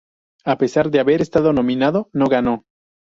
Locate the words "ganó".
2.25-2.65